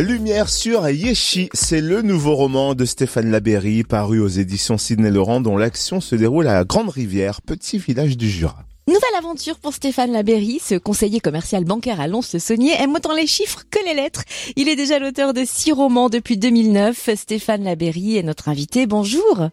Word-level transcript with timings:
Lumière 0.00 0.48
sur 0.48 0.88
Yeshi, 0.88 1.48
c'est 1.52 1.80
le 1.80 2.02
nouveau 2.02 2.36
roman 2.36 2.76
de 2.76 2.84
Stéphane 2.84 3.32
Labéry, 3.32 3.82
paru 3.82 4.20
aux 4.20 4.28
éditions 4.28 4.78
Sidney 4.78 5.10
Laurent, 5.10 5.40
dont 5.40 5.56
l'action 5.56 6.00
se 6.00 6.14
déroule 6.14 6.46
à 6.46 6.54
la 6.54 6.64
Grande 6.64 6.88
Rivière, 6.88 7.42
petit 7.42 7.78
village 7.78 8.16
du 8.16 8.30
Jura. 8.30 8.58
Nouvelle 8.86 9.02
aventure 9.18 9.58
pour 9.58 9.74
Stéphane 9.74 10.12
Labéry, 10.12 10.60
ce 10.60 10.76
conseiller 10.76 11.18
commercial 11.18 11.64
bancaire 11.64 12.00
à 12.00 12.06
Lons-le-Saunier 12.06 12.74
aime 12.78 12.94
autant 12.94 13.12
les 13.12 13.26
chiffres 13.26 13.64
que 13.68 13.84
les 13.84 13.94
lettres. 13.94 14.22
Il 14.54 14.68
est 14.68 14.76
déjà 14.76 15.00
l'auteur 15.00 15.34
de 15.34 15.42
six 15.44 15.72
romans 15.72 16.08
depuis 16.08 16.36
2009. 16.36 17.10
Stéphane 17.16 17.64
Labéry 17.64 18.18
est 18.18 18.22
notre 18.22 18.48
invité. 18.48 18.86
Bonjour. 18.86 19.48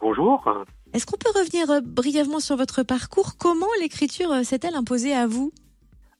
Bonjour. 0.00 0.44
Est-ce 0.94 1.06
qu'on 1.06 1.16
peut 1.16 1.36
revenir 1.36 1.68
euh, 1.70 1.80
brièvement 1.80 2.38
sur 2.38 2.56
votre 2.56 2.84
parcours? 2.84 3.32
Comment 3.36 3.66
l'écriture 3.80 4.30
euh, 4.30 4.42
s'est-elle 4.44 4.76
imposée 4.76 5.12
à 5.12 5.26
vous? 5.26 5.52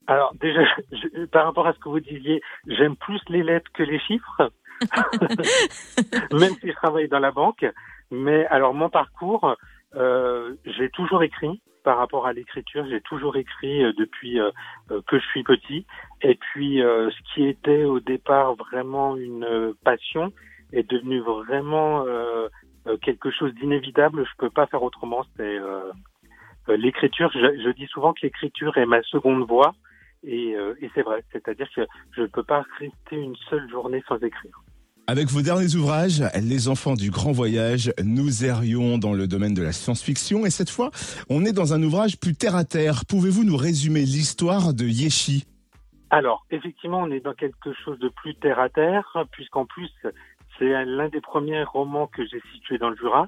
Alors 0.06 0.34
déjà, 0.40 0.60
je- 0.92 1.24
par 1.26 1.44
rapport 1.46 1.66
à 1.66 1.72
ce 1.74 1.78
que 1.78 1.88
vous 1.88 2.00
disiez, 2.00 2.42
j'aime 2.66 2.96
plus 2.96 3.20
les 3.28 3.42
lettres 3.42 3.70
que 3.72 3.82
les 3.82 3.98
chiffres, 4.00 4.50
même 6.32 6.54
si 6.60 6.68
je 6.68 6.72
travaille 6.74 7.08
dans 7.08 7.18
la 7.18 7.30
banque. 7.30 7.64
Mais 8.10 8.46
alors 8.46 8.74
mon 8.74 8.90
parcours, 8.90 9.56
euh, 9.94 10.54
j'ai 10.64 10.90
toujours 10.90 11.22
écrit 11.22 11.60
par 11.84 11.98
rapport 11.98 12.26
à 12.26 12.32
l'écriture, 12.32 12.86
j'ai 12.88 13.00
toujours 13.00 13.36
écrit 13.36 13.82
euh, 13.84 13.92
depuis 13.98 14.38
euh, 14.38 14.50
euh, 14.90 15.00
que 15.06 15.18
je 15.18 15.24
suis 15.26 15.42
petit. 15.42 15.86
Et 16.22 16.34
puis 16.36 16.80
euh, 16.82 17.10
ce 17.10 17.34
qui 17.34 17.46
était 17.46 17.84
au 17.84 18.00
départ 18.00 18.54
vraiment 18.54 19.16
une 19.16 19.74
passion 19.84 20.32
est 20.72 20.88
devenu 20.88 21.20
vraiment 21.20 22.04
quelque 23.02 23.30
chose 23.30 23.52
d'inévitable. 23.54 24.24
Je 24.24 24.36
peux 24.38 24.48
pas 24.50 24.66
faire 24.66 24.82
autrement. 24.82 25.22
C'est 25.36 25.58
l'écriture. 26.68 27.30
Je, 27.34 27.40
je 27.62 27.70
dis 27.72 27.86
souvent 27.88 28.12
que 28.14 28.20
l'écriture 28.22 28.76
est 28.78 28.86
ma 28.86 29.02
seconde 29.02 29.46
voix. 29.46 29.74
Et, 30.24 30.54
euh, 30.54 30.74
et 30.80 30.90
c'est 30.94 31.02
vrai, 31.02 31.24
c'est-à-dire 31.32 31.68
que 31.74 31.82
je 32.12 32.22
ne 32.22 32.26
peux 32.26 32.44
pas 32.44 32.64
rester 32.78 33.16
une 33.16 33.36
seule 33.50 33.68
journée 33.70 34.02
sans 34.08 34.18
écrire. 34.18 34.62
Avec 35.08 35.28
vos 35.28 35.42
derniers 35.42 35.74
ouvrages, 35.74 36.22
Les 36.40 36.68
enfants 36.68 36.94
du 36.94 37.10
grand 37.10 37.32
voyage, 37.32 37.92
nous 38.02 38.44
errions 38.44 38.98
dans 38.98 39.12
le 39.12 39.26
domaine 39.26 39.52
de 39.52 39.62
la 39.62 39.72
science-fiction 39.72 40.46
et 40.46 40.50
cette 40.50 40.70
fois, 40.70 40.90
on 41.28 41.44
est 41.44 41.52
dans 41.52 41.74
un 41.74 41.82
ouvrage 41.82 42.20
plus 42.20 42.34
terre 42.34 42.54
à 42.54 42.64
terre. 42.64 43.04
Pouvez-vous 43.08 43.42
nous 43.42 43.56
résumer 43.56 44.02
l'histoire 44.02 44.72
de 44.72 44.84
Yeshi 44.84 45.44
Alors, 46.10 46.46
effectivement, 46.52 47.00
on 47.00 47.10
est 47.10 47.20
dans 47.20 47.34
quelque 47.34 47.72
chose 47.84 47.98
de 47.98 48.08
plus 48.08 48.36
terre 48.36 48.60
à 48.60 48.68
terre, 48.68 49.26
puisqu'en 49.32 49.66
plus, 49.66 49.90
c'est 50.58 50.84
l'un 50.84 51.08
des 51.08 51.20
premiers 51.20 51.64
romans 51.64 52.06
que 52.06 52.24
j'ai 52.24 52.40
situé 52.54 52.78
dans 52.78 52.90
le 52.90 52.96
Jura. 52.96 53.26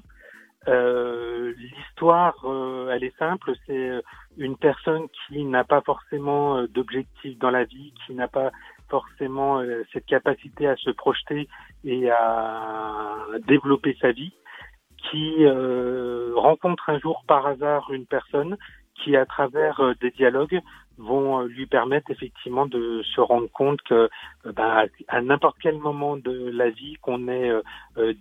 Euh, 0.67 1.53
L'histoire, 1.57 2.35
euh, 2.45 2.89
elle 2.91 3.03
est 3.03 3.17
simple, 3.17 3.53
c'est 3.65 3.89
euh, 3.89 4.01
une 4.37 4.57
personne 4.57 5.07
qui 5.27 5.43
n'a 5.45 5.63
pas 5.63 5.81
forcément 5.81 6.63
d'objectif 6.63 7.37
dans 7.37 7.51
la 7.51 7.63
vie, 7.63 7.93
qui 8.05 8.13
n'a 8.13 8.27
pas 8.27 8.51
forcément 8.89 9.63
cette 9.93 10.05
capacité 10.05 10.67
à 10.67 10.75
se 10.75 10.91
projeter 10.91 11.47
et 11.83 12.09
à 12.11 13.15
développer 13.47 13.97
sa 13.99 14.11
vie, 14.11 14.33
qui 14.97 15.47
rencontre 16.35 16.89
un 16.89 16.99
jour 16.99 17.23
par 17.27 17.47
hasard 17.47 17.91
une 17.91 18.05
personne 18.05 18.57
qui, 18.95 19.15
à 19.15 19.25
travers 19.25 19.79
euh, 19.79 19.93
des 20.01 20.11
dialogues, 20.11 20.61
vont 20.97 21.41
euh, 21.41 21.47
lui 21.47 21.65
permettre 21.65 22.11
effectivement 22.11 22.65
de 22.65 23.01
se 23.03 23.21
rendre 23.21 23.49
compte 23.51 23.81
que 23.81 24.09
euh, 24.45 24.51
ben, 24.53 24.87
à 25.07 25.21
n'importe 25.21 25.57
quel 25.61 25.77
moment 25.77 26.17
de 26.17 26.49
la 26.51 26.69
vie, 26.69 26.95
qu'on 27.01 27.27
ait 27.27 27.49
euh, 27.49 27.61
euh, 27.97 28.13
10, 28.13 28.19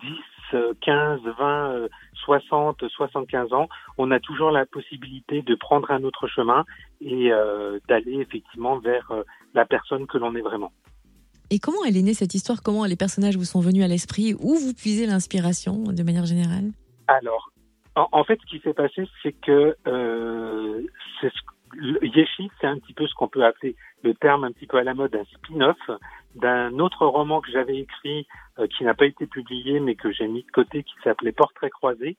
euh, 0.55 0.75
15, 0.81 1.21
20, 1.39 1.71
euh, 1.71 1.89
60, 2.25 2.89
75 2.89 3.53
ans, 3.53 3.69
on 3.99 4.11
a 4.11 4.21
toujours 4.21 4.51
la 4.51 4.67
possibilité 4.67 5.43
de 5.43 5.55
prendre 5.55 5.91
un 5.91 6.03
autre 6.05 6.27
chemin 6.27 6.65
et 7.01 7.33
euh, 7.33 7.79
d'aller 7.89 8.21
effectivement 8.21 8.79
vers 8.79 9.13
la 9.55 9.65
personne 9.65 10.07
que 10.07 10.19
l'on 10.19 10.35
est 10.35 10.41
vraiment. 10.41 10.73
Et 11.51 11.59
comment 11.59 11.85
elle 11.87 11.97
est 11.97 12.03
née 12.03 12.15
cette 12.15 12.35
histoire? 12.35 12.63
Comment 12.63 12.85
les 12.87 12.97
personnages 12.97 13.37
vous 13.37 13.45
sont 13.45 13.61
venus 13.61 13.85
à 13.85 13.89
l'esprit? 13.89 14.35
Où 14.41 14.55
vous 14.57 14.73
puisez 14.73 15.07
l'inspiration 15.07 15.93
de 15.93 16.03
manière 16.03 16.25
générale? 16.25 16.71
Alors, 17.07 17.53
en, 17.97 18.09
en 18.13 18.25
fait, 18.25 18.41
ce 18.41 18.47
qui 18.47 18.61
s'est 18.61 18.75
passé, 18.75 19.09
c'est 19.23 19.33
que 19.33 19.77
euh, 19.87 20.83
c'est 21.21 21.33
Yeshi, 21.81 22.51
c'est 22.61 22.67
un 22.67 22.79
petit 22.79 22.95
peu 22.95 23.07
ce 23.07 23.15
qu'on 23.15 23.29
peut 23.29 23.45
appeler 23.45 23.75
le 24.03 24.15
terme 24.15 24.45
un 24.45 24.53
petit 24.53 24.67
peu 24.67 24.77
à 24.79 24.85
la 24.85 24.95
mode, 24.95 25.15
un 25.15 25.25
spin-off 25.25 25.79
d'un 26.35 26.79
autre 26.79 27.07
roman 27.07 27.41
que 27.41 27.51
j'avais 27.51 27.79
écrit, 27.79 28.27
euh, 28.59 28.67
qui 28.67 28.85
n'a 28.85 28.95
pas 28.95 29.07
été 29.07 29.27
publié, 29.27 29.81
mais 29.81 29.95
que 29.95 30.13
j'ai 30.13 30.29
mis 30.29 30.43
de 30.43 30.51
côté, 30.51 30.83
qui 30.83 30.95
s'appelait 31.03 31.33
Portrait 31.33 31.71
croisé, 31.71 32.17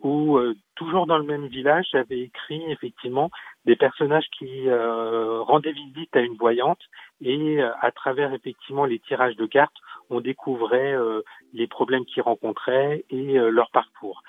où 0.00 0.36
euh, 0.36 0.54
toujours 0.74 1.06
dans 1.06 1.18
le 1.18 1.24
même 1.24 1.46
village, 1.46 1.86
j'avais 1.92 2.20
écrit 2.20 2.62
effectivement 2.70 3.30
des 3.64 3.76
personnages 3.76 4.26
qui 4.38 4.68
euh, 4.68 5.40
rendaient 5.42 5.72
visite 5.72 6.14
à 6.14 6.20
une 6.20 6.36
voyante 6.36 6.80
et 7.20 7.60
euh, 7.60 7.70
à 7.80 7.90
travers 7.90 8.32
effectivement 8.32 8.84
les 8.84 9.00
tirages 9.00 9.36
de 9.36 9.46
cartes, 9.46 9.76
on 10.10 10.20
découvrait 10.20 10.94
euh, 10.94 11.22
les 11.52 11.66
problèmes 11.66 12.04
qu'ils 12.04 12.22
rencontraient 12.22 13.04
et 13.10 13.38
euh, 13.38 13.50
leur 13.50 13.70
parcours. 13.70 14.22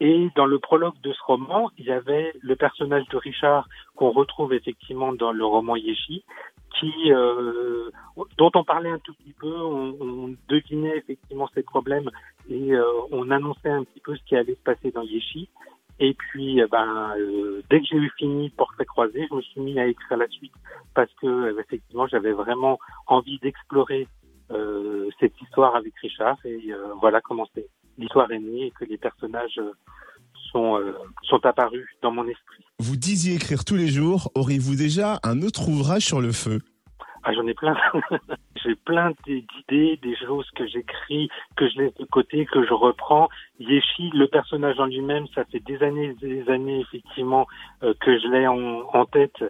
Et 0.00 0.28
dans 0.34 0.46
le 0.46 0.58
prologue 0.58 1.00
de 1.02 1.12
ce 1.12 1.22
roman, 1.24 1.70
il 1.78 1.86
y 1.86 1.92
avait 1.92 2.32
le 2.40 2.56
personnage 2.56 3.06
de 3.08 3.16
Richard 3.16 3.68
qu'on 3.94 4.10
retrouve 4.10 4.52
effectivement 4.52 5.12
dans 5.12 5.32
le 5.32 5.44
roman 5.44 5.76
Yeshi, 5.76 6.24
qui 6.78 7.12
euh, 7.12 7.90
dont 8.36 8.50
on 8.54 8.64
parlait 8.64 8.90
un 8.90 8.98
tout 8.98 9.14
petit 9.14 9.32
peu, 9.32 9.54
on, 9.54 9.96
on 10.00 10.34
devinait 10.48 10.96
effectivement 10.96 11.48
ses 11.54 11.62
problèmes 11.62 12.10
et 12.48 12.72
euh, 12.72 12.84
on 13.12 13.30
annonçait 13.30 13.70
un 13.70 13.84
petit 13.84 14.00
peu 14.00 14.16
ce 14.16 14.24
qui 14.24 14.36
allait 14.36 14.54
se 14.54 14.62
passer 14.62 14.90
dans 14.90 15.02
Yeshi. 15.02 15.48
Et 16.00 16.14
puis, 16.14 16.60
euh, 16.60 16.66
ben, 16.70 17.14
euh, 17.16 17.62
dès 17.70 17.80
que 17.80 17.86
j'ai 17.86 17.96
eu 17.96 18.10
fini 18.18 18.50
Portrait 18.50 18.84
croisé, 18.84 19.26
je 19.30 19.34
me 19.34 19.42
suis 19.42 19.60
mis 19.60 19.78
à 19.78 19.86
écrire 19.86 20.18
la 20.18 20.28
suite 20.28 20.52
parce 20.94 21.12
que 21.20 21.26
euh, 21.26 21.60
effectivement, 21.60 22.06
j'avais 22.08 22.32
vraiment 22.32 22.78
envie 23.06 23.38
d'explorer 23.38 24.08
euh, 24.50 25.08
cette 25.20 25.40
histoire 25.40 25.76
avec 25.76 25.94
Richard 26.02 26.36
et 26.44 26.72
euh, 26.72 26.94
voilà 27.00 27.20
comment 27.20 27.46
c'est 27.54 27.68
l'histoire 27.98 28.30
est 28.30 28.38
née 28.38 28.66
et 28.66 28.70
que 28.72 28.84
les 28.84 28.98
personnages 28.98 29.58
euh, 29.58 29.72
sont 30.52 30.78
euh, 30.78 30.94
sont 31.22 31.44
apparus 31.44 31.88
dans 32.02 32.10
mon 32.10 32.26
esprit. 32.26 32.64
Vous 32.78 32.96
disiez 32.96 33.34
écrire 33.34 33.64
tous 33.64 33.76
les 33.76 33.88
jours, 33.88 34.30
auriez-vous 34.34 34.76
déjà 34.76 35.20
un 35.22 35.42
autre 35.42 35.68
ouvrage 35.68 36.02
sur 36.02 36.20
le 36.20 36.32
feu? 36.32 36.60
Ah, 37.26 37.32
j'en 37.32 37.46
ai 37.46 37.54
plein. 37.54 37.74
j'ai 38.62 38.74
plein 38.74 39.12
d'idées, 39.26 39.98
des 40.02 40.16
choses 40.16 40.48
que 40.54 40.66
j'écris, 40.66 41.30
que 41.56 41.68
je 41.68 41.78
laisse 41.78 41.94
de 41.94 42.04
côté, 42.04 42.44
que 42.44 42.66
je 42.66 42.72
reprends. 42.74 43.28
Yeshi, 43.58 44.10
le 44.12 44.26
personnage 44.26 44.78
en 44.78 44.86
lui-même, 44.86 45.26
ça 45.34 45.44
fait 45.46 45.60
des 45.60 45.82
années 45.82 46.10
et 46.10 46.26
des 46.26 46.50
années, 46.50 46.80
effectivement, 46.80 47.46
euh, 47.82 47.94
que 48.00 48.18
je 48.18 48.28
l'ai 48.28 48.46
en, 48.46 48.82
en 48.92 49.06
tête. 49.06 49.42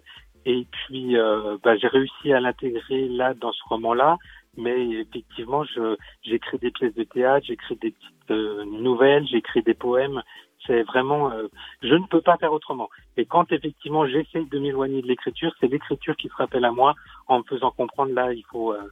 Et 0.46 0.66
puis, 0.70 1.16
euh, 1.16 1.56
bah, 1.64 1.76
j'ai 1.76 1.88
réussi 1.88 2.32
à 2.32 2.40
l'intégrer 2.40 3.08
là, 3.08 3.34
dans 3.34 3.52
ce 3.52 3.62
roman-là. 3.68 4.18
Mais 4.56 4.88
effectivement, 5.00 5.64
je, 5.64 5.96
j'écris 6.22 6.58
des 6.58 6.70
pièces 6.70 6.94
de 6.94 7.04
théâtre, 7.04 7.46
j'écris 7.46 7.76
des 7.76 7.90
petites 7.90 8.30
euh, 8.30 8.64
nouvelles, 8.64 9.26
j'écris 9.26 9.62
des 9.62 9.74
poèmes. 9.74 10.22
C'est 10.66 10.82
vraiment, 10.82 11.30
euh, 11.30 11.48
je 11.82 11.94
ne 11.94 12.06
peux 12.06 12.22
pas 12.22 12.36
faire 12.38 12.52
autrement. 12.52 12.88
Et 13.16 13.26
quand 13.26 13.52
effectivement 13.52 14.06
j'essaye 14.06 14.46
de 14.46 14.58
m'éloigner 14.58 15.02
de 15.02 15.06
l'écriture, 15.06 15.52
c'est 15.60 15.66
l'écriture 15.66 16.16
qui 16.16 16.28
se 16.28 16.34
rappelle 16.34 16.64
à 16.64 16.70
moi 16.70 16.94
en 17.26 17.38
me 17.40 17.44
faisant 17.44 17.70
comprendre 17.70 18.12
là, 18.14 18.32
il 18.32 18.44
faut, 18.50 18.72
euh, 18.72 18.90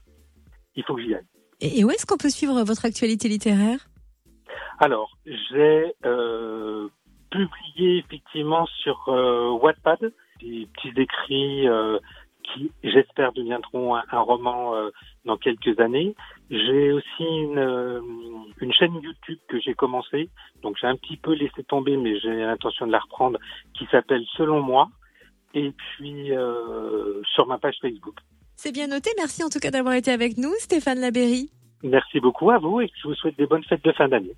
il 0.76 0.84
faut 0.84 0.94
que 0.94 1.02
j'y 1.02 1.14
aille. 1.14 1.24
Et 1.60 1.84
où 1.84 1.90
est-ce 1.90 2.04
qu'on 2.04 2.18
peut 2.18 2.28
suivre 2.28 2.62
votre 2.64 2.84
actualité 2.84 3.28
littéraire? 3.28 3.78
Alors, 4.78 5.16
j'ai 5.24 5.94
euh, 6.04 6.88
publié 7.30 7.98
effectivement 7.98 8.66
sur 8.66 9.08
euh, 9.08 9.50
Wattpad 9.50 10.12
des 10.40 10.68
petits 10.74 11.00
écrits 11.00 11.68
euh, 11.68 11.98
qui, 12.42 12.70
j'espère, 12.82 13.32
deviendront 13.32 13.96
un, 13.96 14.02
un 14.10 14.20
roman 14.20 14.74
euh, 14.74 14.90
dans 15.24 15.36
quelques 15.36 15.78
années. 15.80 16.14
J'ai 16.50 16.92
aussi 16.92 17.24
une, 17.24 17.58
euh, 17.58 18.00
une 18.60 18.72
chaîne 18.72 18.94
YouTube 19.02 19.38
que 19.48 19.60
j'ai 19.60 19.74
commencée, 19.74 20.28
donc 20.62 20.76
j'ai 20.80 20.86
un 20.86 20.96
petit 20.96 21.16
peu 21.16 21.32
laissé 21.34 21.62
tomber, 21.64 21.96
mais 21.96 22.18
j'ai 22.20 22.34
l'intention 22.34 22.86
de 22.86 22.92
la 22.92 23.00
reprendre, 23.00 23.38
qui 23.74 23.86
s'appelle 23.90 24.24
Selon 24.36 24.60
moi, 24.60 24.88
et 25.54 25.72
puis 25.72 26.32
euh, 26.32 27.22
sur 27.34 27.46
ma 27.46 27.58
page 27.58 27.76
Facebook. 27.80 28.16
C'est 28.56 28.72
bien 28.72 28.86
noté. 28.86 29.10
Merci 29.16 29.42
en 29.42 29.48
tout 29.48 29.58
cas 29.58 29.70
d'avoir 29.70 29.94
été 29.94 30.10
avec 30.10 30.36
nous, 30.36 30.52
Stéphane 30.58 31.00
Labéry. 31.00 31.50
Merci 31.82 32.20
beaucoup 32.20 32.50
à 32.50 32.58
vous 32.58 32.80
et 32.80 32.90
je 33.02 33.08
vous 33.08 33.14
souhaite 33.14 33.36
des 33.36 33.46
bonnes 33.46 33.64
fêtes 33.64 33.84
de 33.84 33.92
fin 33.92 34.08
d'année. 34.08 34.36